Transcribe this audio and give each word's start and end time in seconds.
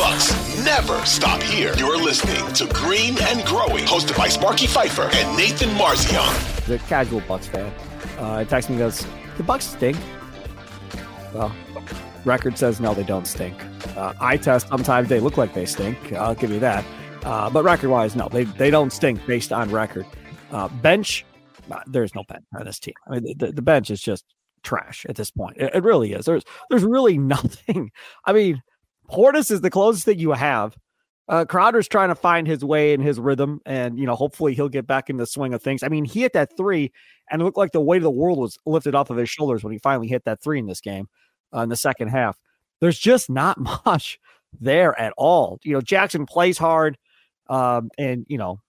Bucks 0.00 0.64
never 0.64 1.04
stop 1.04 1.42
here. 1.42 1.74
You're 1.76 2.02
listening 2.02 2.50
to 2.54 2.66
Green 2.72 3.18
and 3.20 3.44
Growing, 3.44 3.84
hosted 3.84 4.16
by 4.16 4.28
Sparky 4.28 4.66
Fifer 4.66 5.10
and 5.12 5.36
Nathan 5.36 5.68
Marzion. 5.76 6.64
The 6.64 6.78
casual 6.78 7.20
Bucks 7.28 7.46
fan 7.46 7.70
uh, 8.18 8.44
texts 8.44 8.70
me 8.70 8.78
goes, 8.78 9.06
"The 9.36 9.42
Bucks 9.42 9.66
stink." 9.66 9.98
Well, 11.34 11.54
record 12.24 12.56
says 12.56 12.80
no, 12.80 12.94
they 12.94 13.02
don't 13.02 13.26
stink. 13.26 13.54
Uh, 13.94 14.14
eye 14.18 14.38
test 14.38 14.68
sometimes 14.68 15.10
they 15.10 15.20
look 15.20 15.36
like 15.36 15.52
they 15.52 15.66
stink. 15.66 16.14
I'll 16.14 16.34
give 16.34 16.50
you 16.50 16.60
that. 16.60 16.82
Uh, 17.22 17.50
but 17.50 17.62
record 17.62 17.90
wise, 17.90 18.16
no, 18.16 18.30
they 18.30 18.44
they 18.44 18.70
don't 18.70 18.94
stink 18.94 19.26
based 19.26 19.52
on 19.52 19.70
record. 19.70 20.06
Uh, 20.50 20.68
bench, 20.68 21.26
uh, 21.70 21.80
there's 21.86 22.14
no 22.14 22.24
bench 22.26 22.46
on 22.58 22.64
this 22.64 22.78
team. 22.78 22.94
I 23.06 23.18
mean, 23.18 23.36
the, 23.36 23.52
the 23.52 23.60
bench 23.60 23.90
is 23.90 24.00
just 24.00 24.24
trash 24.62 25.04
at 25.10 25.16
this 25.16 25.30
point. 25.30 25.58
It, 25.58 25.74
it 25.74 25.84
really 25.84 26.14
is. 26.14 26.24
There's 26.24 26.44
there's 26.70 26.84
really 26.84 27.18
nothing. 27.36 27.90
I 28.24 28.32
mean, 28.32 28.62
Portis 29.10 29.50
is 29.50 29.60
the 29.60 29.70
closest 29.70 30.04
thing 30.04 30.18
you 30.18 30.32
have. 30.32 30.76
Uh, 31.28 31.44
Crowder's 31.44 31.86
trying 31.86 32.08
to 32.08 32.14
find 32.14 32.46
his 32.46 32.64
way 32.64 32.92
and 32.92 33.02
his 33.02 33.20
rhythm, 33.20 33.60
and 33.64 33.98
you 33.98 34.06
know, 34.06 34.16
hopefully 34.16 34.52
he'll 34.54 34.68
get 34.68 34.86
back 34.86 35.08
in 35.08 35.16
the 35.16 35.26
swing 35.26 35.54
of 35.54 35.62
things. 35.62 35.82
I 35.82 35.88
mean, 35.88 36.04
he 36.04 36.22
hit 36.22 36.32
that 36.32 36.56
three, 36.56 36.92
and 37.30 37.40
it 37.40 37.44
looked 37.44 37.56
like 37.56 37.70
the 37.70 37.80
weight 37.80 37.98
of 37.98 38.02
the 38.02 38.10
world 38.10 38.38
was 38.38 38.58
lifted 38.66 38.96
off 38.96 39.10
of 39.10 39.16
his 39.16 39.30
shoulders 39.30 39.62
when 39.62 39.72
he 39.72 39.78
finally 39.78 40.08
hit 40.08 40.24
that 40.24 40.42
three 40.42 40.58
in 40.58 40.66
this 40.66 40.80
game 40.80 41.08
uh, 41.54 41.60
in 41.60 41.68
the 41.68 41.76
second 41.76 42.08
half. 42.08 42.36
There's 42.80 42.98
just 42.98 43.30
not 43.30 43.58
much 43.86 44.18
there 44.60 44.98
at 44.98 45.12
all. 45.16 45.60
You 45.62 45.74
know, 45.74 45.80
Jackson 45.80 46.26
plays 46.26 46.58
hard, 46.58 46.98
um, 47.48 47.90
and 47.96 48.26
you 48.28 48.38
know, 48.38 48.60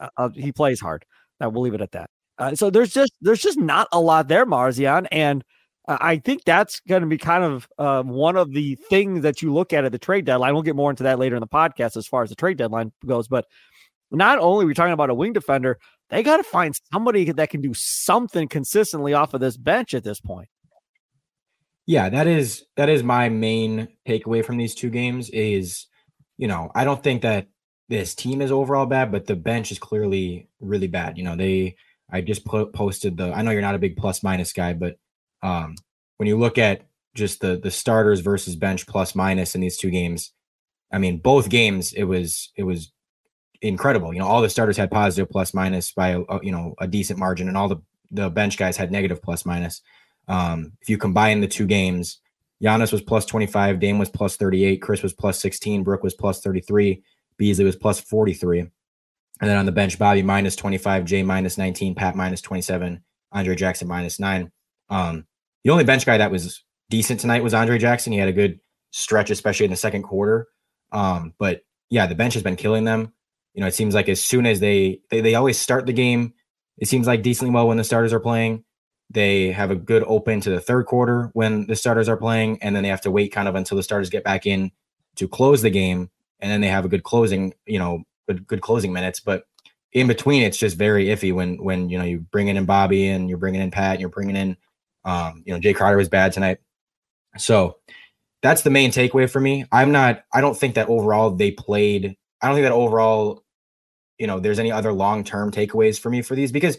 uh, 0.00 0.08
uh 0.16 0.30
he 0.34 0.50
plays 0.50 0.80
hard. 0.80 1.04
I 1.40 1.46
will 1.46 1.62
leave 1.62 1.74
it 1.74 1.80
at 1.80 1.92
that. 1.92 2.10
Uh, 2.38 2.56
so 2.56 2.70
there's 2.70 2.92
just 2.92 3.12
there's 3.20 3.42
just 3.42 3.58
not 3.58 3.86
a 3.92 4.00
lot 4.00 4.26
there, 4.26 4.46
Marzion, 4.46 5.06
and 5.12 5.44
I 5.86 6.16
think 6.16 6.44
that's 6.44 6.80
going 6.80 7.02
to 7.02 7.06
be 7.06 7.18
kind 7.18 7.44
of 7.44 7.68
uh, 7.78 8.02
one 8.02 8.36
of 8.36 8.52
the 8.52 8.76
things 8.88 9.22
that 9.22 9.42
you 9.42 9.52
look 9.52 9.72
at 9.72 9.84
at 9.84 9.92
the 9.92 9.98
trade 9.98 10.24
deadline. 10.24 10.54
We'll 10.54 10.62
get 10.62 10.76
more 10.76 10.90
into 10.90 11.02
that 11.02 11.18
later 11.18 11.36
in 11.36 11.40
the 11.40 11.46
podcast 11.46 11.96
as 11.96 12.06
far 12.06 12.22
as 12.22 12.30
the 12.30 12.36
trade 12.36 12.56
deadline 12.56 12.92
goes. 13.04 13.28
But 13.28 13.46
not 14.10 14.38
only 14.38 14.64
are 14.64 14.68
we 14.68 14.74
talking 14.74 14.94
about 14.94 15.10
a 15.10 15.14
wing 15.14 15.34
defender, 15.34 15.78
they 16.08 16.22
got 16.22 16.38
to 16.38 16.42
find 16.42 16.74
somebody 16.92 17.30
that 17.32 17.50
can 17.50 17.60
do 17.60 17.74
something 17.74 18.48
consistently 18.48 19.12
off 19.12 19.34
of 19.34 19.40
this 19.40 19.56
bench 19.56 19.92
at 19.92 20.04
this 20.04 20.20
point. 20.20 20.48
Yeah, 21.86 22.08
that 22.08 22.26
is 22.26 22.64
that 22.76 22.88
is 22.88 23.02
my 23.02 23.28
main 23.28 23.88
takeaway 24.08 24.42
from 24.42 24.56
these 24.56 24.74
two 24.74 24.88
games. 24.88 25.28
Is 25.30 25.86
you 26.38 26.48
know 26.48 26.70
I 26.74 26.84
don't 26.84 27.02
think 27.02 27.22
that 27.22 27.48
this 27.90 28.14
team 28.14 28.40
is 28.40 28.50
overall 28.50 28.86
bad, 28.86 29.12
but 29.12 29.26
the 29.26 29.36
bench 29.36 29.70
is 29.70 29.78
clearly 29.78 30.48
really 30.60 30.86
bad. 30.86 31.18
You 31.18 31.24
know 31.24 31.36
they 31.36 31.76
I 32.10 32.20
just 32.20 32.44
po- 32.44 32.66
posted 32.66 33.16
the. 33.16 33.32
I 33.32 33.42
know 33.42 33.50
you're 33.50 33.60
not 33.60 33.74
a 33.74 33.78
big 33.80 33.96
plus 33.96 34.22
minus 34.22 34.52
guy, 34.52 34.72
but 34.72 34.96
um, 35.44 35.76
when 36.16 36.26
you 36.26 36.38
look 36.38 36.58
at 36.58 36.82
just 37.14 37.40
the 37.40 37.58
the 37.58 37.70
starters 37.70 38.20
versus 38.20 38.56
bench 38.56 38.86
plus 38.86 39.14
minus 39.14 39.54
in 39.54 39.60
these 39.60 39.76
two 39.76 39.90
games, 39.90 40.32
I 40.90 40.98
mean, 40.98 41.18
both 41.18 41.48
games 41.48 41.92
it 41.92 42.04
was 42.04 42.50
it 42.56 42.64
was 42.64 42.90
incredible. 43.62 44.12
You 44.12 44.20
know, 44.20 44.26
all 44.26 44.42
the 44.42 44.50
starters 44.50 44.76
had 44.76 44.90
positive 44.90 45.30
plus 45.30 45.54
minus 45.54 45.92
by 45.92 46.08
a, 46.08 46.22
you 46.42 46.50
know 46.50 46.74
a 46.80 46.88
decent 46.88 47.18
margin, 47.18 47.48
and 47.48 47.56
all 47.56 47.68
the 47.68 47.82
the 48.10 48.30
bench 48.30 48.56
guys 48.56 48.76
had 48.76 48.90
negative 48.90 49.22
plus 49.22 49.44
minus. 49.44 49.82
Um, 50.28 50.72
if 50.80 50.88
you 50.88 50.96
combine 50.96 51.40
the 51.40 51.46
two 51.46 51.66
games, 51.66 52.20
Giannis 52.62 52.92
was 52.92 53.02
plus 53.02 53.26
25, 53.26 53.78
Dame 53.78 53.98
was 53.98 54.08
plus 54.08 54.36
38, 54.36 54.80
Chris 54.80 55.02
was 55.02 55.12
plus 55.12 55.38
16, 55.38 55.82
Brook 55.82 56.02
was 56.02 56.14
plus 56.14 56.40
33, 56.40 57.02
Beasley 57.36 57.64
was 57.64 57.76
plus 57.76 58.00
43. 58.00 58.60
And 58.60 58.70
then 59.40 59.58
on 59.58 59.66
the 59.66 59.72
bench, 59.72 59.98
Bobby 59.98 60.22
minus 60.22 60.56
25, 60.56 61.04
Jay 61.04 61.22
minus 61.22 61.58
19, 61.58 61.94
Pat 61.94 62.16
minus 62.16 62.40
27, 62.40 63.02
Andre 63.32 63.54
Jackson 63.54 63.88
minus 63.88 64.18
nine. 64.18 64.50
Um, 64.88 65.26
the 65.64 65.70
only 65.70 65.84
bench 65.84 66.06
guy 66.06 66.18
that 66.18 66.30
was 66.30 66.62
decent 66.90 67.20
tonight 67.20 67.42
was 67.42 67.54
Andre 67.54 67.78
Jackson. 67.78 68.12
He 68.12 68.18
had 68.18 68.28
a 68.28 68.32
good 68.32 68.60
stretch, 68.90 69.30
especially 69.30 69.64
in 69.64 69.70
the 69.70 69.76
second 69.76 70.02
quarter. 70.02 70.46
Um, 70.92 71.34
but 71.38 71.62
yeah, 71.90 72.06
the 72.06 72.14
bench 72.14 72.34
has 72.34 72.42
been 72.42 72.56
killing 72.56 72.84
them. 72.84 73.12
You 73.54 73.60
know, 73.60 73.66
it 73.66 73.74
seems 73.74 73.94
like 73.94 74.08
as 74.08 74.22
soon 74.22 74.46
as 74.46 74.60
they, 74.60 75.00
they 75.10 75.20
they 75.20 75.34
always 75.34 75.58
start 75.58 75.86
the 75.86 75.92
game, 75.92 76.34
it 76.78 76.88
seems 76.88 77.06
like 77.06 77.22
decently 77.22 77.54
well 77.54 77.68
when 77.68 77.76
the 77.76 77.84
starters 77.84 78.12
are 78.12 78.20
playing. 78.20 78.64
They 79.10 79.52
have 79.52 79.70
a 79.70 79.76
good 79.76 80.02
open 80.06 80.40
to 80.40 80.50
the 80.50 80.60
third 80.60 80.86
quarter 80.86 81.30
when 81.34 81.66
the 81.66 81.76
starters 81.76 82.08
are 82.08 82.16
playing, 82.16 82.62
and 82.62 82.74
then 82.74 82.82
they 82.82 82.88
have 82.88 83.02
to 83.02 83.10
wait 83.10 83.32
kind 83.32 83.48
of 83.48 83.54
until 83.54 83.76
the 83.76 83.82
starters 83.82 84.10
get 84.10 84.24
back 84.24 84.46
in 84.46 84.72
to 85.16 85.28
close 85.28 85.62
the 85.62 85.70
game, 85.70 86.10
and 86.40 86.50
then 86.50 86.60
they 86.60 86.68
have 86.68 86.84
a 86.84 86.88
good 86.88 87.04
closing, 87.04 87.54
you 87.66 87.78
know, 87.78 88.02
good 88.28 88.46
good 88.46 88.60
closing 88.60 88.92
minutes. 88.92 89.20
But 89.20 89.44
in 89.92 90.08
between, 90.08 90.42
it's 90.42 90.58
just 90.58 90.76
very 90.76 91.06
iffy 91.06 91.32
when 91.32 91.62
when 91.62 91.88
you 91.88 91.98
know 91.98 92.04
you 92.04 92.20
bring 92.20 92.48
in 92.48 92.64
Bobby 92.64 93.08
and 93.08 93.28
you're 93.28 93.38
bringing 93.38 93.60
in 93.60 93.70
Pat, 93.70 93.92
and 93.92 94.00
you're 94.00 94.08
bringing 94.08 94.36
in 94.36 94.56
um, 95.04 95.42
you 95.46 95.52
know, 95.52 95.60
Jay 95.60 95.74
Crowder 95.74 95.96
was 95.96 96.08
bad 96.08 96.32
tonight. 96.32 96.58
So 97.36 97.76
that's 98.42 98.62
the 98.62 98.70
main 98.70 98.90
takeaway 98.90 99.28
for 99.28 99.40
me. 99.40 99.64
I'm 99.72 99.92
not, 99.92 100.22
I 100.32 100.40
don't 100.40 100.56
think 100.56 100.74
that 100.74 100.88
overall 100.88 101.30
they 101.30 101.50
played, 101.50 102.16
I 102.40 102.46
don't 102.46 102.56
think 102.56 102.64
that 102.64 102.72
overall, 102.72 103.42
you 104.18 104.26
know, 104.26 104.40
there's 104.40 104.58
any 104.58 104.70
other 104.70 104.92
long 104.92 105.24
term 105.24 105.50
takeaways 105.50 105.98
for 105.98 106.10
me 106.10 106.22
for 106.22 106.34
these 106.34 106.52
because 106.52 106.78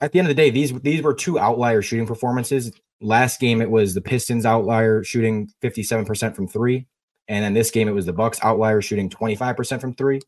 at 0.00 0.12
the 0.12 0.18
end 0.18 0.28
of 0.28 0.36
the 0.36 0.42
day, 0.42 0.50
these 0.50 0.72
these 0.80 1.02
were 1.02 1.14
two 1.14 1.38
outlier 1.38 1.82
shooting 1.82 2.06
performances. 2.06 2.72
Last 3.00 3.40
game 3.40 3.60
it 3.62 3.70
was 3.70 3.94
the 3.94 4.00
Pistons 4.00 4.46
outlier 4.46 5.02
shooting 5.02 5.50
57% 5.62 6.36
from 6.36 6.46
three. 6.46 6.86
And 7.26 7.44
then 7.44 7.54
this 7.54 7.70
game 7.70 7.88
it 7.88 7.92
was 7.92 8.06
the 8.06 8.12
Bucks 8.12 8.38
outlier 8.42 8.82
shooting 8.82 9.08
25% 9.08 9.80
from 9.80 9.94
three. 9.94 10.20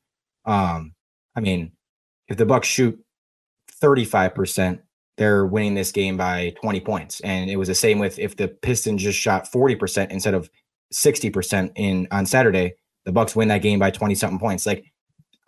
Um, 0.47 0.95
I 1.35 1.41
mean, 1.41 1.73
if 2.29 2.37
the 2.37 2.47
Bucks 2.47 2.69
shoot 2.69 2.99
35%, 3.83 4.81
they're 5.17 5.47
winning 5.47 5.75
this 5.75 5.93
game 5.93 6.17
by 6.17 6.55
20 6.61 6.81
points. 6.81 7.21
And 7.21 7.51
it 7.51 7.57
was 7.57 7.69
the 7.69 7.75
same 7.75 7.99
with 7.99 8.19
if 8.19 8.37
the 8.37 8.49
Pistons 8.49 9.03
just 9.03 9.19
shot 9.19 9.51
40% 9.51 10.11
instead 10.11 10.35
of 10.35 10.51
60% 10.93 11.73
in 11.75 12.07
on 12.11 12.27
Saturday, 12.27 12.75
the 13.05 13.13
Bucks 13.13 13.35
win 13.35 13.49
that 13.49 13.63
game 13.63 13.79
by 13.79 13.91
20 13.91 14.15
something 14.15 14.39
points. 14.39 14.67
Like 14.67 14.85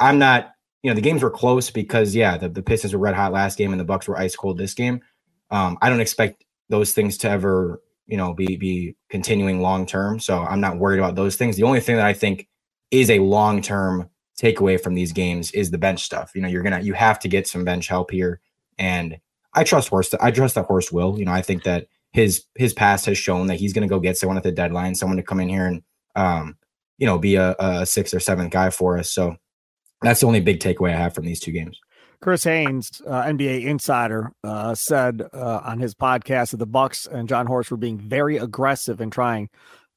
I'm 0.00 0.18
not, 0.18 0.52
you 0.82 0.90
know, 0.90 0.94
the 0.94 1.00
games 1.00 1.22
were 1.22 1.30
close 1.30 1.70
because 1.70 2.14
yeah, 2.14 2.38
the, 2.38 2.48
the 2.48 2.62
Pistons 2.62 2.92
were 2.92 2.98
red 3.00 3.14
hot 3.14 3.32
last 3.32 3.58
game 3.58 3.72
and 3.72 3.80
the 3.80 3.84
Bucks 3.84 4.08
were 4.08 4.18
ice 4.18 4.36
cold 4.36 4.58
this 4.58 4.74
game. 4.74 5.00
Um, 5.50 5.76
I 5.82 5.90
don't 5.90 6.00
expect 6.00 6.44
those 6.68 6.92
things 6.92 7.18
to 7.18 7.30
ever, 7.30 7.82
you 8.06 8.16
know, 8.16 8.32
be 8.32 8.56
be 8.56 8.96
continuing 9.10 9.60
long 9.60 9.86
term. 9.86 10.18
So 10.18 10.38
I'm 10.38 10.60
not 10.60 10.78
worried 10.78 10.98
about 10.98 11.14
those 11.14 11.36
things. 11.36 11.56
The 11.56 11.62
only 11.64 11.80
thing 11.80 11.96
that 11.96 12.06
I 12.06 12.12
think 12.12 12.48
is 12.90 13.10
a 13.10 13.18
long 13.18 13.60
term 13.60 14.08
takeaway 14.40 14.80
from 14.80 14.94
these 14.94 15.12
games 15.12 15.50
is 15.52 15.70
the 15.70 15.78
bench 15.78 16.02
stuff. 16.02 16.32
You 16.34 16.42
know, 16.42 16.48
you're 16.48 16.62
gonna 16.62 16.80
you 16.80 16.94
have 16.94 17.18
to 17.20 17.28
get 17.28 17.46
some 17.46 17.64
bench 17.64 17.88
help 17.88 18.10
here. 18.10 18.40
And 18.78 19.18
I 19.54 19.64
trust 19.64 19.88
Horst. 19.88 20.14
I 20.20 20.30
trust 20.30 20.54
that 20.54 20.66
Horst 20.66 20.92
will. 20.92 21.18
You 21.18 21.24
know, 21.24 21.32
I 21.32 21.42
think 21.42 21.64
that 21.64 21.86
his 22.12 22.44
his 22.56 22.72
past 22.72 23.06
has 23.06 23.18
shown 23.18 23.48
that 23.48 23.58
he's 23.58 23.72
going 23.72 23.86
to 23.86 23.92
go 23.92 24.00
get 24.00 24.16
someone 24.16 24.36
at 24.36 24.42
the 24.42 24.52
deadline, 24.52 24.94
someone 24.94 25.16
to 25.16 25.22
come 25.22 25.40
in 25.40 25.48
here 25.48 25.66
and 25.66 25.82
um, 26.16 26.56
you 26.98 27.06
know, 27.06 27.18
be 27.18 27.36
a, 27.36 27.54
a 27.58 27.86
sixth 27.86 28.12
or 28.12 28.20
seventh 28.20 28.50
guy 28.50 28.70
for 28.70 28.98
us. 28.98 29.10
So 29.10 29.36
that's 30.02 30.20
the 30.20 30.26
only 30.26 30.40
big 30.40 30.60
takeaway 30.60 30.92
I 30.92 30.96
have 30.96 31.14
from 31.14 31.24
these 31.24 31.40
two 31.40 31.52
games. 31.52 31.78
Chris 32.20 32.42
Haynes, 32.44 33.00
uh, 33.06 33.22
NBA 33.22 33.64
insider, 33.64 34.32
uh, 34.42 34.74
said 34.74 35.22
uh, 35.32 35.60
on 35.64 35.78
his 35.78 35.94
podcast 35.94 36.50
that 36.50 36.56
the 36.56 36.66
Bucks 36.66 37.06
and 37.06 37.28
Jon 37.28 37.46
Horst 37.46 37.70
were 37.70 37.76
being 37.76 37.96
very 37.96 38.36
aggressive 38.36 39.00
in 39.00 39.10
trying 39.10 39.48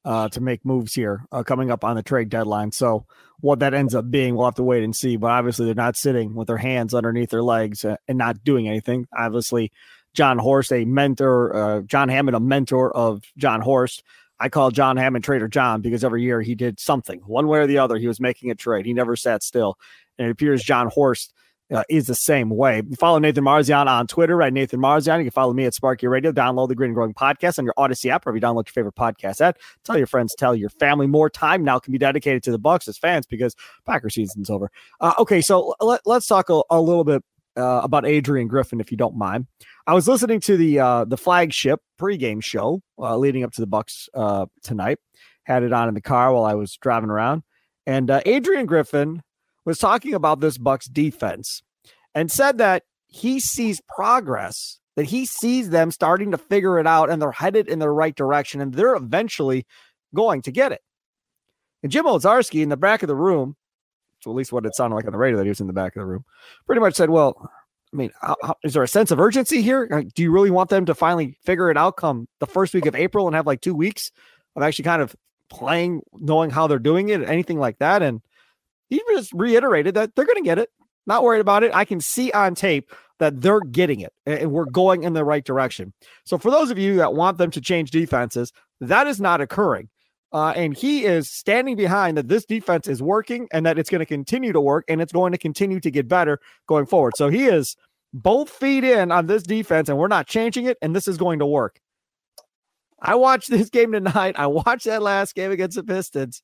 uh, 0.04 0.28
to 0.30 0.40
make 0.40 0.64
moves 0.64 0.94
here 0.94 1.24
uh, 1.32 1.42
coming 1.42 1.70
up 1.70 1.84
on 1.84 1.96
the 1.96 2.02
trade 2.02 2.28
deadline. 2.28 2.72
So 2.72 3.06
what 3.40 3.60
that 3.60 3.74
ends 3.74 3.94
up 3.94 4.10
being, 4.10 4.34
we'll 4.34 4.46
have 4.46 4.54
to 4.56 4.62
wait 4.62 4.84
and 4.84 4.94
see. 4.94 5.16
But 5.16 5.30
obviously, 5.30 5.66
they're 5.66 5.74
not 5.74 5.96
sitting 5.96 6.34
with 6.34 6.48
their 6.48 6.56
hands 6.56 6.94
underneath 6.94 7.30
their 7.30 7.42
legs 7.42 7.84
uh, 7.84 7.96
and 8.08 8.18
not 8.18 8.44
doing 8.44 8.68
anything. 8.68 9.06
Obviously, 9.16 9.72
Jon 10.14 10.38
Horst, 10.38 10.72
a 10.72 10.84
mentor, 10.84 11.56
uh, 11.56 11.80
John 11.82 12.08
Hammond, 12.08 12.36
a 12.36 12.40
mentor 12.40 12.94
of 12.94 13.22
Jon 13.36 13.60
Horst. 13.60 14.02
I 14.38 14.48
call 14.48 14.70
John 14.70 14.96
Hammond 14.96 15.24
Trader 15.24 15.48
John 15.48 15.82
because 15.82 16.04
every 16.04 16.22
year 16.22 16.40
he 16.40 16.54
did 16.54 16.80
something, 16.80 17.20
one 17.20 17.46
way 17.46 17.60
or 17.60 17.66
the 17.66 17.78
other. 17.78 17.96
He 17.96 18.08
was 18.08 18.20
making 18.20 18.50
a 18.50 18.56
trade. 18.56 18.86
He 18.86 18.92
never 18.92 19.14
sat 19.14 19.42
still. 19.42 19.78
And 20.18 20.26
it 20.26 20.32
appears 20.32 20.62
Jon 20.62 20.88
Horst 20.88 21.32
uh, 21.72 21.82
is 21.88 22.06
the 22.06 22.14
same 22.14 22.50
way. 22.50 22.82
Follow 22.98 23.18
Nathan 23.18 23.44
Marzion 23.44 23.86
on 23.86 24.06
Twitter 24.06 24.42
at 24.42 24.52
Nathan 24.52 24.80
Marzion. 24.80 25.18
You 25.18 25.24
can 25.24 25.30
follow 25.30 25.52
me 25.52 25.64
at 25.64 25.74
Sparky 25.74 26.06
Radio. 26.06 26.32
Download 26.32 26.68
the 26.68 26.74
Green 26.74 26.88
and 26.88 26.94
Growing 26.94 27.14
Podcast 27.14 27.58
on 27.58 27.64
your 27.64 27.74
Audacy 27.78 28.10
app, 28.10 28.26
or 28.26 28.34
you 28.34 28.40
download 28.40 28.66
your 28.66 28.72
favorite 28.72 28.94
podcast 28.94 29.40
app. 29.40 29.58
Tell 29.84 29.96
your 29.96 30.06
friends, 30.06 30.34
tell 30.36 30.54
your 30.54 30.70
family. 30.70 31.06
More 31.06 31.30
time 31.30 31.64
now 31.64 31.78
can 31.78 31.92
be 31.92 31.98
dedicated 31.98 32.42
to 32.44 32.50
the 32.50 32.58
Bucks 32.58 32.88
as 32.88 32.98
fans 32.98 33.26
because 33.26 33.54
Packer 33.86 34.10
season's 34.10 34.50
over. 34.50 34.70
Uh, 35.00 35.14
okay, 35.18 35.40
so 35.40 35.74
let, 35.80 36.00
us 36.06 36.26
talk 36.26 36.50
a, 36.50 36.62
a, 36.70 36.80
little 36.80 37.04
bit 37.04 37.22
uh, 37.56 37.80
about 37.82 38.06
Adrian 38.06 38.48
Griffin, 38.48 38.80
if 38.80 38.90
you 38.90 38.96
don't 38.96 39.16
mind. 39.16 39.46
I 39.86 39.94
was 39.94 40.06
listening 40.06 40.40
to 40.40 40.56
the 40.56 40.78
uh, 40.78 41.04
the 41.04 41.16
flagship 41.16 41.80
pregame 41.98 42.42
show 42.42 42.82
uh, 42.98 43.16
leading 43.16 43.44
up 43.44 43.52
to 43.52 43.60
the 43.60 43.66
Bucks 43.66 44.08
uh, 44.14 44.46
tonight. 44.62 44.98
Had 45.44 45.64
it 45.64 45.72
on 45.72 45.88
in 45.88 45.94
the 45.94 46.00
car 46.00 46.32
while 46.32 46.44
I 46.44 46.54
was 46.54 46.76
driving 46.76 47.10
around, 47.10 47.42
and 47.86 48.10
Adrian 48.24 48.66
Griffin 48.66 49.22
was 49.64 49.78
talking 49.78 50.14
about 50.14 50.40
this 50.40 50.58
Bucks 50.58 50.86
defense 50.86 51.62
and 52.14 52.30
said 52.30 52.58
that 52.58 52.84
he 53.06 53.40
sees 53.40 53.80
progress, 53.94 54.80
that 54.96 55.04
he 55.04 55.26
sees 55.26 55.70
them 55.70 55.90
starting 55.90 56.30
to 56.30 56.38
figure 56.38 56.78
it 56.78 56.86
out 56.86 57.10
and 57.10 57.20
they're 57.20 57.32
headed 57.32 57.68
in 57.68 57.78
the 57.78 57.90
right 57.90 58.14
direction 58.14 58.60
and 58.60 58.74
they're 58.74 58.94
eventually 58.94 59.66
going 60.14 60.42
to 60.42 60.52
get 60.52 60.72
it. 60.72 60.80
And 61.82 61.90
Jim 61.90 62.04
Owczarski 62.04 62.62
in 62.62 62.68
the 62.68 62.76
back 62.76 63.02
of 63.02 63.08
the 63.08 63.16
room, 63.16 63.56
so 64.20 64.30
at 64.30 64.36
least 64.36 64.52
what 64.52 64.66
it 64.66 64.74
sounded 64.74 64.96
like 64.96 65.06
on 65.06 65.12
the 65.12 65.18
radio 65.18 65.38
that 65.38 65.44
he 65.44 65.48
was 65.48 65.60
in 65.60 65.66
the 65.66 65.72
back 65.72 65.96
of 65.96 66.00
the 66.00 66.06
room, 66.06 66.24
pretty 66.66 66.80
much 66.80 66.94
said, 66.94 67.10
Well, 67.10 67.50
I 67.92 67.96
mean, 67.96 68.10
how, 68.20 68.36
how, 68.42 68.54
is 68.62 68.72
there 68.72 68.82
a 68.82 68.88
sense 68.88 69.10
of 69.10 69.20
urgency 69.20 69.62
here? 69.62 69.86
Do 70.14 70.22
you 70.22 70.30
really 70.30 70.50
want 70.50 70.70
them 70.70 70.86
to 70.86 70.94
finally 70.94 71.36
figure 71.44 71.70
it 71.70 71.76
out 71.76 71.96
come 71.96 72.28
the 72.38 72.46
first 72.46 72.72
week 72.72 72.86
of 72.86 72.94
April 72.94 73.26
and 73.26 73.36
have 73.36 73.46
like 73.46 73.60
two 73.60 73.74
weeks 73.74 74.10
of 74.56 74.62
actually 74.62 74.84
kind 74.84 75.02
of 75.02 75.14
playing, 75.50 76.02
knowing 76.14 76.50
how 76.50 76.66
they're 76.66 76.78
doing 76.78 77.10
it, 77.10 77.22
anything 77.28 77.58
like 77.58 77.78
that. 77.78 78.00
And 78.00 78.22
he 78.92 79.02
just 79.08 79.32
reiterated 79.32 79.94
that 79.94 80.14
they're 80.14 80.26
going 80.26 80.36
to 80.36 80.46
get 80.46 80.58
it. 80.58 80.68
Not 81.06 81.22
worried 81.22 81.40
about 81.40 81.62
it. 81.62 81.74
I 81.74 81.86
can 81.86 81.98
see 81.98 82.30
on 82.32 82.54
tape 82.54 82.92
that 83.20 83.40
they're 83.40 83.60
getting 83.60 84.00
it 84.00 84.12
and 84.26 84.52
we're 84.52 84.66
going 84.66 85.02
in 85.02 85.14
the 85.14 85.24
right 85.24 85.44
direction. 85.44 85.94
So, 86.26 86.36
for 86.36 86.50
those 86.50 86.70
of 86.70 86.78
you 86.78 86.96
that 86.96 87.14
want 87.14 87.38
them 87.38 87.50
to 87.52 87.60
change 87.60 87.90
defenses, 87.90 88.52
that 88.82 89.06
is 89.06 89.18
not 89.18 89.40
occurring. 89.40 89.88
Uh, 90.30 90.52
and 90.56 90.76
he 90.76 91.04
is 91.04 91.30
standing 91.30 91.74
behind 91.74 92.18
that 92.18 92.28
this 92.28 92.44
defense 92.44 92.86
is 92.86 93.02
working 93.02 93.48
and 93.50 93.64
that 93.64 93.78
it's 93.78 93.88
going 93.88 94.00
to 94.00 94.06
continue 94.06 94.52
to 94.52 94.60
work 94.60 94.84
and 94.88 95.00
it's 95.00 95.12
going 95.12 95.32
to 95.32 95.38
continue 95.38 95.80
to 95.80 95.90
get 95.90 96.06
better 96.06 96.38
going 96.66 96.84
forward. 96.84 97.14
So, 97.16 97.30
he 97.30 97.46
is 97.46 97.74
both 98.12 98.50
feet 98.50 98.84
in 98.84 99.10
on 99.10 99.26
this 99.26 99.42
defense 99.42 99.88
and 99.88 99.96
we're 99.96 100.08
not 100.08 100.26
changing 100.26 100.66
it 100.66 100.76
and 100.82 100.94
this 100.94 101.08
is 101.08 101.16
going 101.16 101.38
to 101.38 101.46
work. 101.46 101.80
I 103.00 103.14
watched 103.14 103.48
this 103.50 103.70
game 103.70 103.92
tonight. 103.92 104.34
I 104.38 104.48
watched 104.48 104.84
that 104.84 105.00
last 105.00 105.34
game 105.34 105.50
against 105.50 105.76
the 105.76 105.82
Pistons. 105.82 106.42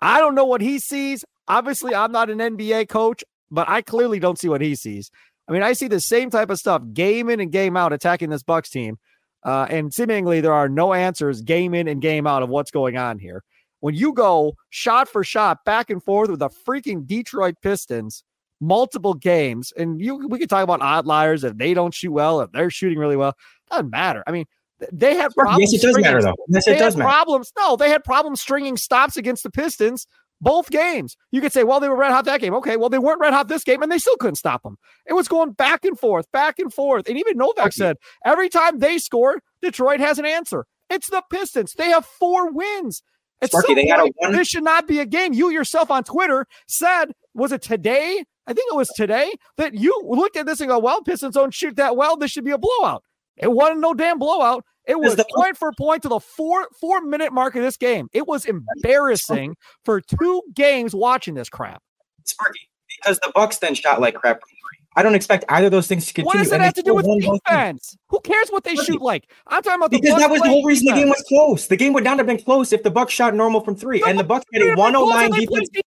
I 0.00 0.18
don't 0.18 0.34
know 0.34 0.44
what 0.44 0.60
he 0.60 0.80
sees. 0.80 1.24
Obviously, 1.48 1.94
I'm 1.94 2.12
not 2.12 2.30
an 2.30 2.38
NBA 2.38 2.88
coach, 2.88 3.24
but 3.50 3.68
I 3.68 3.82
clearly 3.82 4.18
don't 4.18 4.38
see 4.38 4.48
what 4.48 4.60
he 4.60 4.74
sees. 4.74 5.10
I 5.48 5.52
mean, 5.52 5.62
I 5.62 5.72
see 5.72 5.88
the 5.88 6.00
same 6.00 6.30
type 6.30 6.50
of 6.50 6.58
stuff 6.58 6.82
game 6.92 7.28
in 7.28 7.40
and 7.40 7.50
game 7.50 7.76
out 7.76 7.92
attacking 7.92 8.30
this 8.30 8.42
Bucks 8.42 8.70
team. 8.70 8.98
Uh, 9.44 9.66
and 9.68 9.92
seemingly 9.92 10.40
there 10.40 10.52
are 10.52 10.68
no 10.68 10.94
answers 10.94 11.42
game 11.42 11.74
in 11.74 11.88
and 11.88 12.00
game 12.00 12.26
out 12.26 12.42
of 12.42 12.48
what's 12.48 12.70
going 12.70 12.96
on 12.96 13.18
here. 13.18 13.42
When 13.80 13.94
you 13.94 14.12
go 14.12 14.54
shot 14.70 15.08
for 15.08 15.24
shot 15.24 15.64
back 15.64 15.90
and 15.90 16.02
forth 16.02 16.30
with 16.30 16.38
the 16.38 16.48
freaking 16.48 17.04
Detroit 17.04 17.56
Pistons, 17.60 18.22
multiple 18.60 19.14
games, 19.14 19.72
and 19.76 20.00
you 20.00 20.28
we 20.28 20.38
could 20.38 20.48
talk 20.48 20.62
about 20.62 20.80
outliers 20.80 21.42
if 21.42 21.58
they 21.58 21.74
don't 21.74 21.92
shoot 21.92 22.12
well, 22.12 22.40
if 22.40 22.52
they're 22.52 22.70
shooting 22.70 22.98
really 22.98 23.16
well, 23.16 23.34
doesn't 23.68 23.90
matter. 23.90 24.22
I 24.26 24.30
mean, 24.30 24.44
they 24.92 25.16
had 25.16 25.34
problems. 25.34 25.72
Yes, 25.72 25.82
it 25.82 25.86
does 25.86 25.98
matter 25.98 26.22
though. 26.22 26.36
Yes, 26.48 26.68
it 26.68 26.78
does 26.78 26.96
matter. 26.96 27.08
Problems. 27.08 27.52
No, 27.58 27.74
they 27.74 27.90
had 27.90 28.04
problems 28.04 28.40
stringing 28.40 28.76
stops 28.76 29.16
against 29.16 29.42
the 29.42 29.50
Pistons 29.50 30.06
both 30.42 30.68
games. 30.70 31.16
You 31.30 31.40
could 31.40 31.52
say, 31.52 31.64
well, 31.64 31.80
they 31.80 31.88
were 31.88 31.96
red 31.96 32.10
hot 32.10 32.26
that 32.26 32.40
game. 32.40 32.52
Okay, 32.54 32.76
well, 32.76 32.88
they 32.90 32.98
weren't 32.98 33.20
red 33.20 33.32
hot 33.32 33.48
this 33.48 33.64
game, 33.64 33.80
and 33.82 33.90
they 33.90 33.98
still 33.98 34.16
couldn't 34.16 34.34
stop 34.34 34.62
them. 34.64 34.76
It 35.06 35.14
was 35.14 35.28
going 35.28 35.52
back 35.52 35.84
and 35.84 35.98
forth, 35.98 36.30
back 36.32 36.58
and 36.58 36.74
forth. 36.74 37.08
And 37.08 37.16
even 37.16 37.38
Novak 37.38 37.72
said 37.72 37.96
every 38.26 38.48
time 38.50 38.80
they 38.80 38.98
score, 38.98 39.40
Detroit 39.62 40.00
has 40.00 40.18
an 40.18 40.26
answer. 40.26 40.66
It's 40.90 41.08
the 41.08 41.22
Pistons. 41.30 41.72
They 41.72 41.88
have 41.88 42.04
four 42.04 42.52
wins. 42.52 43.02
At 43.40 43.50
Sparky, 43.50 43.68
some 43.88 43.98
point, 44.00 44.14
one- 44.18 44.32
this 44.32 44.48
should 44.48 44.64
not 44.64 44.86
be 44.86 44.98
a 45.00 45.06
game. 45.06 45.32
You 45.32 45.50
yourself 45.50 45.90
on 45.90 46.04
Twitter 46.04 46.46
said, 46.66 47.06
was 47.34 47.52
it 47.52 47.62
today? 47.62 48.24
I 48.46 48.52
think 48.52 48.72
it 48.72 48.76
was 48.76 48.88
today 48.88 49.32
that 49.56 49.74
you 49.74 50.00
looked 50.04 50.36
at 50.36 50.46
this 50.46 50.60
and 50.60 50.68
go, 50.68 50.78
well, 50.80 51.02
Pistons 51.02 51.34
don't 51.34 51.54
shoot 51.54 51.76
that 51.76 51.96
well. 51.96 52.16
This 52.16 52.30
should 52.32 52.44
be 52.44 52.50
a 52.50 52.58
blowout. 52.58 53.04
It 53.36 53.50
wasn't 53.50 53.80
no 53.80 53.94
damn 53.94 54.18
blowout. 54.18 54.64
It 54.86 54.98
was 54.98 55.16
the 55.16 55.26
point 55.34 55.56
for 55.56 55.72
point 55.72 56.02
to 56.02 56.08
the 56.08 56.20
four 56.20 56.68
four 56.80 57.00
minute 57.00 57.32
mark 57.32 57.54
of 57.54 57.62
this 57.62 57.76
game. 57.76 58.08
It 58.12 58.26
was 58.26 58.44
embarrassing 58.46 59.56
for 59.84 60.00
two 60.00 60.42
games 60.54 60.94
watching 60.94 61.34
this 61.34 61.48
crap. 61.48 61.82
Sparky, 62.24 62.60
because 63.02 63.18
the 63.20 63.32
Bucks 63.34 63.58
then 63.58 63.74
shot 63.74 64.00
like 64.00 64.14
crap 64.14 64.40
from 64.40 64.48
three. 64.48 64.86
I 64.94 65.02
don't 65.02 65.14
expect 65.14 65.44
either 65.48 65.66
of 65.66 65.72
those 65.72 65.86
things 65.86 66.06
to 66.06 66.14
continue. 66.14 66.26
What 66.26 66.38
does 66.38 66.50
that 66.50 66.60
have 66.60 66.74
to 66.74 66.82
do 66.82 66.94
with 66.94 67.06
defense? 67.06 67.96
Who 68.08 68.20
cares 68.20 68.50
what 68.50 68.64
they 68.64 68.74
shoot 68.76 69.00
like? 69.00 69.30
I'm 69.46 69.62
talking 69.62 69.80
about 69.80 69.90
the 69.90 69.98
because 69.98 70.14
Bucks 70.14 70.22
that 70.22 70.30
was 70.30 70.42
the 70.42 70.48
whole 70.48 70.64
reason 70.64 70.86
defense. 70.86 70.98
the 70.98 71.04
game 71.04 71.08
was 71.08 71.24
close. 71.28 71.66
The 71.66 71.76
game 71.76 71.92
would 71.94 72.04
not 72.04 72.18
have 72.18 72.26
been 72.26 72.42
close 72.42 72.72
if 72.72 72.82
the 72.82 72.90
Bucks 72.90 73.12
shot 73.12 73.34
normal 73.34 73.62
from 73.62 73.76
three, 73.76 74.00
no, 74.00 74.06
and 74.06 74.18
the 74.18 74.24
Bucks 74.24 74.44
had 74.52 74.62
a 74.62 74.74
109 74.74 75.30
defense. 75.40 75.68
defense. 75.68 75.86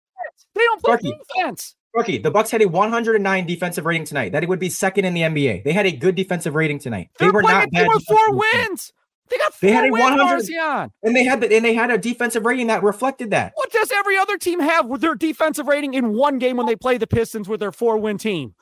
They 0.56 0.62
don't 0.62 0.82
play 0.82 0.98
Sparky, 0.98 1.14
defense. 1.36 1.76
Rookie, 1.96 2.18
the 2.18 2.30
Bucks 2.30 2.52
had 2.52 2.62
a 2.62 2.68
109 2.68 3.48
defensive 3.48 3.86
rating 3.86 4.06
tonight. 4.06 4.34
That 4.34 4.44
it 4.44 4.50
would 4.50 4.60
be 4.60 4.70
second 4.70 5.06
in 5.06 5.14
the 5.14 5.22
NBA. 5.22 5.64
They 5.64 5.72
had 5.72 5.86
a 5.86 5.92
good 5.92 6.16
defensive 6.16 6.54
rating 6.54 6.80
tonight. 6.80 7.10
They 7.18 7.26
They're 7.26 7.34
were 7.34 7.42
not 7.42 7.72
bad. 7.72 7.88
With 7.88 8.04
four 8.06 8.34
wins. 8.34 8.92
They 9.30 9.38
got 9.38 9.54
four 9.54 9.70
they 9.70 9.74
had 9.74 9.86
a 9.86 9.92
100 9.92 10.92
and 11.04 11.16
they 11.16 11.24
had 11.24 11.42
the, 11.42 11.56
and 11.56 11.66
they 11.66 11.74
had 11.74 11.90
a 11.90 11.98
defensive 11.98 12.46
rating 12.46 12.68
that 12.68 12.84
reflected 12.84 13.32
that. 13.32 13.54
What 13.56 13.72
does 13.72 13.92
every 13.92 14.18
other 14.18 14.38
team 14.38 14.60
have 14.60 14.86
with 14.86 15.02
their 15.02 15.16
defensive 15.16 15.68
rating 15.68 15.96
in 15.96 16.14
one 16.14 16.38
game 16.38 16.58
when 16.58 16.68
they 16.68 16.76
play 16.76 16.98
the 16.98 17.08
Pistons 17.08 17.48
with 17.48 17.60
their 17.60 17.72
four 17.72 17.98
win 17.98 18.18
team? 18.18 18.54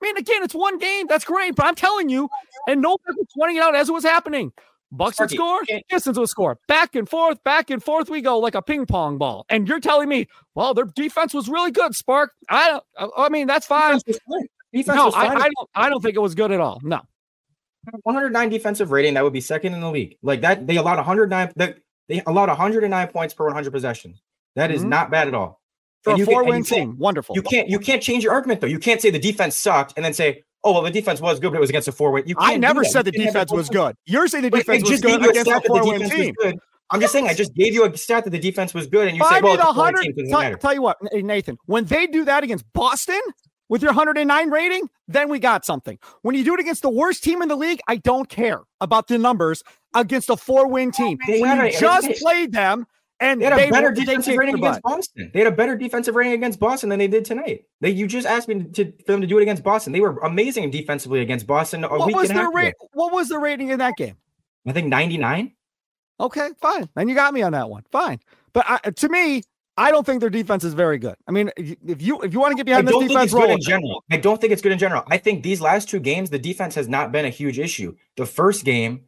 I 0.00 0.06
mean, 0.06 0.16
again, 0.16 0.42
it's 0.42 0.54
one 0.54 0.78
game. 0.78 1.06
That's 1.06 1.24
great, 1.24 1.54
but 1.56 1.66
I'm 1.66 1.74
telling 1.74 2.08
you, 2.08 2.28
and 2.68 2.80
nobody 2.80 3.14
was 3.16 3.26
pointing 3.36 3.56
it 3.56 3.62
out 3.62 3.74
as 3.74 3.88
it 3.88 3.92
was 3.92 4.04
happening. 4.04 4.52
Bucks 4.92 5.18
would 5.18 5.30
score, 5.30 5.60
Pistons 5.90 6.18
would 6.18 6.28
score. 6.28 6.58
Back 6.68 6.94
and 6.94 7.08
forth, 7.08 7.42
back 7.42 7.70
and 7.70 7.82
forth 7.82 8.08
we 8.08 8.20
go 8.20 8.38
like 8.38 8.54
a 8.54 8.62
ping 8.62 8.86
pong 8.86 9.18
ball. 9.18 9.44
And 9.48 9.68
you're 9.68 9.80
telling 9.80 10.08
me, 10.08 10.28
well, 10.54 10.74
their 10.74 10.84
defense 10.84 11.34
was 11.34 11.48
really 11.48 11.72
good, 11.72 11.94
Spark. 11.94 12.32
I 12.48 12.80
don't 12.98 13.12
I 13.16 13.28
mean, 13.28 13.46
that's 13.46 13.66
fine. 13.66 13.98
Defense 14.72 14.96
no, 14.96 15.10
I, 15.10 15.28
I, 15.28 15.48
don't 15.48 15.70
I 15.74 15.88
don't 15.88 16.02
think 16.02 16.16
it 16.16 16.20
was 16.20 16.34
good 16.34 16.52
at 16.52 16.60
all. 16.60 16.80
No. 16.82 17.00
109 18.02 18.48
defensive 18.48 18.90
rating, 18.90 19.14
that 19.14 19.24
would 19.24 19.32
be 19.32 19.40
second 19.40 19.74
in 19.74 19.80
the 19.80 19.90
league. 19.90 20.18
Like 20.22 20.40
that, 20.42 20.66
they 20.66 20.76
allowed 20.76 20.96
109 20.96 21.52
they 22.08 22.22
allowed 22.26 22.48
109 22.48 23.08
points 23.08 23.34
per 23.34 23.44
100 23.46 23.72
possessions. 23.72 24.22
That 24.54 24.70
is 24.70 24.80
mm-hmm. 24.80 24.90
not 24.90 25.10
bad 25.10 25.28
at 25.28 25.34
all. 25.34 25.60
For 26.02 26.12
and 26.12 26.22
a 26.22 26.24
four-win 26.24 26.62
team, 26.62 26.96
wonderful. 26.98 27.34
You 27.34 27.42
can't 27.42 27.68
you 27.68 27.78
can't 27.78 28.02
change 28.02 28.22
your 28.22 28.32
argument 28.32 28.60
though. 28.60 28.68
You 28.68 28.78
can't 28.78 29.00
say 29.00 29.10
the 29.10 29.18
defense 29.18 29.56
sucked 29.56 29.94
and 29.96 30.04
then 30.04 30.14
say, 30.14 30.44
oh 30.66 30.72
well, 30.72 30.82
the 30.82 30.90
defense 30.90 31.20
was 31.20 31.40
good, 31.40 31.52
but 31.52 31.58
it 31.58 31.60
was 31.60 31.70
against 31.70 31.88
a 31.88 31.92
four 31.92 32.10
win. 32.10 32.24
You 32.26 32.34
I 32.38 32.56
never 32.56 32.84
said 32.84 33.04
the 33.04 33.12
defense 33.12 33.52
was 33.52 33.70
good. 33.70 33.96
You're 34.04 34.28
saying 34.28 34.42
the 34.42 34.50
defense 34.50 34.88
was 34.88 35.00
good 35.00 35.24
against 35.24 35.50
a 35.50 35.60
four 35.66 35.86
win 35.86 36.10
team. 36.10 36.34
I'm 36.90 37.00
just 37.00 37.12
saying, 37.12 37.26
I 37.26 37.34
just 37.34 37.52
gave 37.54 37.74
you 37.74 37.84
a 37.84 37.96
stat 37.96 38.24
that 38.24 38.30
the 38.30 38.38
defense 38.38 38.72
was 38.72 38.86
good, 38.86 39.08
and 39.08 39.16
you 39.16 39.24
said, 39.28 39.42
"Well, 39.42 39.56
100, 39.56 40.02
team, 40.02 40.28
tell, 40.28 40.56
tell 40.56 40.74
you 40.74 40.82
what, 40.82 40.98
Nathan, 41.12 41.56
when 41.66 41.84
they 41.86 42.06
do 42.06 42.24
that 42.26 42.44
against 42.44 42.64
Boston 42.74 43.20
with 43.68 43.82
your 43.82 43.90
109 43.90 44.50
rating, 44.50 44.88
then 45.08 45.28
we 45.28 45.40
got 45.40 45.64
something. 45.64 45.98
When 46.22 46.36
you 46.36 46.44
do 46.44 46.54
it 46.54 46.60
against 46.60 46.82
the 46.82 46.90
worst 46.90 47.24
team 47.24 47.42
in 47.42 47.48
the 47.48 47.56
league, 47.56 47.80
I 47.88 47.96
don't 47.96 48.28
care 48.28 48.60
about 48.80 49.08
the 49.08 49.18
numbers 49.18 49.64
against 49.94 50.30
a 50.30 50.36
four-win 50.36 50.92
team. 50.92 51.18
When 51.26 51.66
you 51.66 51.72
just 51.72 52.22
played 52.22 52.52
them 52.52 52.86
and 53.20 53.40
they 53.40 53.46
had 53.46 53.58
a 53.58 53.70
better 53.70 53.92
defensive 53.92 54.36
rating 54.36 54.56
against 54.56 54.82
Boston. 54.82 55.30
They 55.32 55.40
had 55.40 55.52
a 55.52 55.56
better 55.56 55.76
defensive 55.76 56.14
rating 56.14 56.34
against 56.34 56.60
Boston 56.60 56.90
than 56.90 56.98
they 56.98 57.08
did 57.08 57.24
tonight. 57.24 57.64
They 57.80 57.90
you 57.90 58.06
just 58.06 58.26
asked 58.26 58.48
me 58.48 58.64
to, 58.64 58.92
for 59.04 59.12
them 59.12 59.20
to 59.20 59.26
do 59.26 59.38
it 59.38 59.42
against 59.42 59.62
Boston. 59.62 59.92
They 59.92 60.00
were 60.00 60.18
amazing 60.18 60.70
defensively 60.70 61.20
against 61.20 61.46
Boston 61.46 61.82
what 61.82 62.12
was 62.12 62.28
their 62.28 62.50
rate? 62.50 62.74
What 62.92 63.12
was 63.12 63.28
the 63.28 63.38
rating 63.38 63.70
in 63.70 63.78
that 63.78 63.96
game? 63.96 64.16
I 64.66 64.72
think 64.72 64.88
99. 64.88 65.52
Okay, 66.18 66.50
fine. 66.60 66.88
Then 66.94 67.08
you 67.08 67.14
got 67.14 67.34
me 67.34 67.42
on 67.42 67.52
that 67.52 67.68
one. 67.68 67.84
Fine. 67.90 68.20
But 68.52 68.64
I, 68.68 68.90
to 68.90 69.08
me, 69.08 69.42
I 69.76 69.90
don't 69.90 70.04
think 70.04 70.20
their 70.20 70.30
defense 70.30 70.64
is 70.64 70.72
very 70.72 70.98
good. 70.98 71.16
I 71.28 71.32
mean, 71.32 71.50
if 71.56 72.00
you 72.00 72.20
if 72.22 72.32
you 72.32 72.40
want 72.40 72.52
to 72.52 72.56
get 72.56 72.64
behind 72.64 72.88
this 72.88 72.96
defense, 72.98 73.32
good 73.32 73.50
in 73.50 73.60
general. 73.60 74.02
I 74.10 74.16
don't 74.16 74.40
think 74.40 74.52
it's 74.52 74.62
good 74.62 74.72
in 74.72 74.78
general. 74.78 75.04
I 75.08 75.18
think 75.18 75.42
these 75.42 75.60
last 75.60 75.88
two 75.88 76.00
games, 76.00 76.30
the 76.30 76.38
defense 76.38 76.74
has 76.74 76.88
not 76.88 77.12
been 77.12 77.26
a 77.26 77.30
huge 77.30 77.58
issue. 77.58 77.94
The 78.16 78.24
first 78.24 78.64
game, 78.64 79.04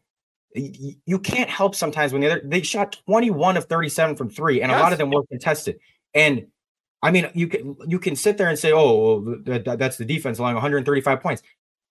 you 0.54 1.18
can't 1.18 1.50
help 1.50 1.74
sometimes 1.74 2.12
when 2.12 2.22
the 2.22 2.30
other 2.30 2.40
they 2.44 2.62
shot 2.62 2.98
21 3.06 3.56
of 3.56 3.66
37 3.66 4.16
from 4.16 4.30
three, 4.30 4.62
and 4.62 4.70
yes. 4.70 4.78
a 4.78 4.82
lot 4.82 4.92
of 4.92 4.98
them 4.98 5.10
were 5.10 5.24
contested. 5.26 5.78
And 6.14 6.46
I 7.02 7.10
mean, 7.10 7.30
you 7.34 7.49
can 7.49 7.76
you 7.87 7.99
can 7.99 8.16
sit 8.16 8.38
there 8.38 8.49
and 8.49 8.58
say, 8.58 8.73
"Oh, 8.73 9.20
well, 9.20 9.37
that, 9.44 9.78
that's 9.78 9.99
the 9.99 10.04
defense 10.04 10.38
allowing 10.38 10.54
135 10.54 11.20
points." 11.20 11.42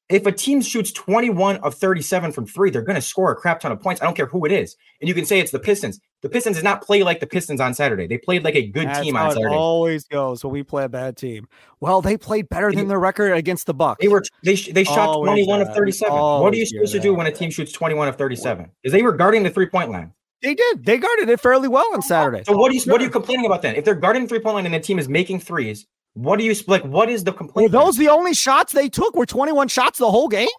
if 0.10 0.26
a 0.26 0.32
team 0.32 0.62
shoots 0.62 0.92
21 0.92 1.58
of 1.58 1.74
37 1.74 2.32
from 2.32 2.46
three, 2.46 2.70
they're 2.70 2.82
going 2.82 2.96
to 2.96 3.02
score 3.02 3.32
a 3.32 3.36
crap 3.36 3.60
ton 3.60 3.72
of 3.72 3.82
points. 3.82 4.02
I 4.02 4.06
don't 4.06 4.16
care 4.16 4.26
who 4.26 4.46
it 4.46 4.52
is. 4.52 4.78
And 5.02 5.08
you 5.08 5.14
can 5.14 5.26
say 5.26 5.40
it's 5.40 5.52
the 5.52 5.60
Pistons. 5.60 6.00
The 6.28 6.34
Pistons 6.34 6.58
did 6.58 6.66
not 6.66 6.82
play 6.82 7.04
like 7.04 7.22
the 7.22 7.26
Pistons 7.26 7.62
on 7.62 7.74
Saturday. 7.74 8.06
They 8.06 8.18
played 8.18 8.44
like 8.44 8.56
a 8.56 8.68
good 8.68 8.88
That's 8.88 9.00
team 9.00 9.16
on 9.16 9.32
Saturday. 9.32 9.56
always 9.56 10.04
goes 10.04 10.44
when 10.44 10.52
we 10.52 10.62
play 10.62 10.84
a 10.84 10.90
bad 10.90 11.16
team. 11.16 11.48
Well, 11.80 12.02
they 12.02 12.18
played 12.18 12.50
better 12.50 12.70
than 12.72 12.90
their 12.90 13.00
record 13.00 13.32
against 13.32 13.66
the 13.66 13.74
Bucks. 13.74 14.02
They 14.02 14.10
were 14.10 14.24
they 14.44 14.56
they 14.56 14.84
shot 14.84 15.08
always 15.08 15.30
21 15.46 15.60
that. 15.60 15.70
of 15.70 15.76
37. 15.76 16.14
Always 16.14 16.44
what 16.44 16.54
are 16.54 16.58
you 16.58 16.66
supposed 16.66 16.92
to 16.92 17.00
do 17.00 17.14
when 17.14 17.28
a 17.28 17.32
team 17.32 17.50
shoots 17.50 17.72
21 17.72 18.10
of 18.10 18.18
37? 18.18 18.70
Because 18.84 18.92
they 18.92 19.04
were 19.04 19.14
guarding 19.14 19.44
the 19.44 19.50
three 19.50 19.68
point 19.68 19.90
line. 19.90 20.12
They 20.42 20.54
did. 20.54 20.86
They 20.86 20.98
guarded 20.98 21.30
it 21.30 21.40
fairly 21.40 21.70
well 21.70 21.88
on 21.94 22.02
Saturday. 22.02 22.44
So 22.46 22.58
what 22.58 22.72
are 22.72 22.76
you 22.76 22.82
what 22.88 23.00
are 23.00 23.06
you 23.06 23.10
complaining 23.10 23.46
about 23.46 23.62
then? 23.62 23.76
If 23.76 23.86
they're 23.86 23.96
guarding 23.96 24.24
the 24.24 24.28
three 24.28 24.40
point 24.40 24.56
line 24.56 24.66
and 24.66 24.76
the 24.76 24.82
team 24.82 25.00
is 25.00 25.08
making 25.08 25.40
threes, 25.40 25.88
what 26.14 26.40
do 26.40 26.44
you 26.44 26.54
like? 26.68 26.84
What 26.84 27.10
is 27.10 27.24
the 27.24 27.32
complaint? 27.32 27.72
Were 27.72 27.80
those 27.80 27.96
the 27.96 28.10
only 28.10 28.34
shots 28.34 28.74
they 28.74 28.90
took? 28.90 29.16
Were 29.16 29.26
21 29.26 29.70
shots 29.70 29.98
the 29.98 30.12
whole 30.12 30.28
game? 30.28 30.50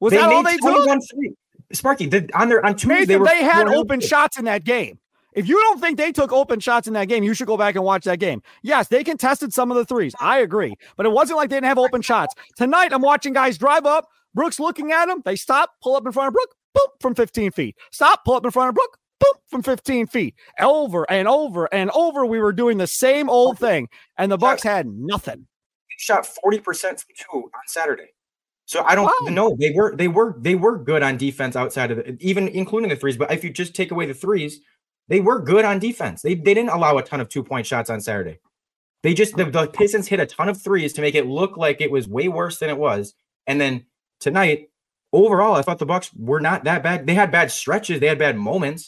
Was 0.00 0.12
they 0.12 0.16
that 0.16 0.32
all 0.32 0.42
they 0.42 0.56
took? 0.56 1.02
Three. 1.10 1.34
Sparky 1.72 2.06
did 2.06 2.30
on 2.32 2.48
their 2.48 2.64
on 2.64 2.76
Tuesday. 2.76 3.04
they, 3.04 3.18
they 3.18 3.42
had 3.42 3.68
open 3.68 4.00
shots 4.00 4.38
in 4.38 4.44
that 4.46 4.64
game. 4.64 4.98
If 5.34 5.48
you 5.48 5.56
don't 5.56 5.80
think 5.80 5.98
they 5.98 6.10
took 6.10 6.32
open 6.32 6.58
shots 6.58 6.88
in 6.88 6.94
that 6.94 7.08
game, 7.08 7.22
you 7.22 7.34
should 7.34 7.46
go 7.46 7.56
back 7.56 7.76
and 7.76 7.84
watch 7.84 8.04
that 8.04 8.18
game. 8.18 8.42
Yes, 8.62 8.88
they 8.88 9.04
contested 9.04 9.52
some 9.52 9.70
of 9.70 9.76
the 9.76 9.84
threes. 9.84 10.14
I 10.18 10.38
agree. 10.38 10.74
But 10.96 11.06
it 11.06 11.10
wasn't 11.10 11.36
like 11.36 11.50
they 11.50 11.56
didn't 11.56 11.66
have 11.66 11.78
open 11.78 12.02
shots. 12.02 12.34
Tonight, 12.56 12.92
I'm 12.92 13.02
watching 13.02 13.34
guys 13.34 13.58
drive 13.58 13.86
up. 13.86 14.08
Brooks 14.34 14.58
looking 14.58 14.90
at 14.90 15.06
them. 15.06 15.22
They 15.24 15.36
stop, 15.36 15.70
pull 15.82 15.96
up 15.96 16.06
in 16.06 16.12
front 16.12 16.28
of 16.28 16.34
Brook, 16.34 16.54
boom, 16.74 16.86
from 17.00 17.14
15 17.14 17.52
feet. 17.52 17.76
Stop, 17.92 18.24
pull 18.24 18.34
up 18.34 18.44
in 18.44 18.50
front 18.50 18.70
of 18.70 18.74
Brook, 18.74 18.98
boom, 19.20 19.34
from 19.46 19.62
15 19.62 20.06
feet. 20.06 20.34
Over 20.60 21.08
and 21.10 21.28
over 21.28 21.72
and 21.72 21.90
over, 21.90 22.24
we 22.26 22.40
were 22.40 22.52
doing 22.52 22.78
the 22.78 22.86
same 22.86 23.28
old 23.28 23.58
thing. 23.58 23.88
And 24.16 24.32
the 24.32 24.38
Bucks 24.38 24.62
had 24.62 24.86
nothing. 24.86 25.46
They 25.88 25.96
Shot 25.98 26.28
40% 26.44 26.64
from 26.64 26.96
two 27.16 27.50
on 27.54 27.62
Saturday. 27.66 28.08
So 28.68 28.84
I 28.86 28.94
don't 28.94 29.06
wow. 29.06 29.30
know. 29.30 29.56
They 29.58 29.70
were 29.70 29.96
they 29.96 30.08
were 30.08 30.36
they 30.38 30.54
were 30.54 30.76
good 30.76 31.02
on 31.02 31.16
defense 31.16 31.56
outside 31.56 31.90
of 31.90 31.96
the, 31.96 32.18
even 32.20 32.48
including 32.48 32.90
the 32.90 32.96
threes. 32.96 33.16
But 33.16 33.32
if 33.32 33.42
you 33.42 33.48
just 33.48 33.74
take 33.74 33.90
away 33.90 34.04
the 34.04 34.12
threes, 34.12 34.60
they 35.08 35.20
were 35.20 35.40
good 35.40 35.64
on 35.64 35.78
defense. 35.78 36.20
They 36.20 36.34
they 36.34 36.52
didn't 36.52 36.68
allow 36.68 36.98
a 36.98 37.02
ton 37.02 37.22
of 37.22 37.30
two 37.30 37.42
point 37.42 37.66
shots 37.66 37.88
on 37.88 38.02
Saturday. 38.02 38.40
They 39.02 39.14
just 39.14 39.36
the, 39.36 39.46
the 39.46 39.68
Pistons 39.68 40.08
hit 40.08 40.20
a 40.20 40.26
ton 40.26 40.50
of 40.50 40.60
threes 40.60 40.92
to 40.92 41.00
make 41.00 41.14
it 41.14 41.26
look 41.26 41.56
like 41.56 41.80
it 41.80 41.90
was 41.90 42.06
way 42.06 42.28
worse 42.28 42.58
than 42.58 42.68
it 42.68 42.76
was. 42.76 43.14
And 43.46 43.58
then 43.58 43.86
tonight, 44.20 44.68
overall, 45.14 45.54
I 45.54 45.62
thought 45.62 45.78
the 45.78 45.86
Bucks 45.86 46.10
were 46.14 46.40
not 46.40 46.64
that 46.64 46.82
bad. 46.82 47.06
They 47.06 47.14
had 47.14 47.30
bad 47.30 47.50
stretches, 47.50 48.00
they 48.00 48.08
had 48.08 48.18
bad 48.18 48.36
moments, 48.36 48.86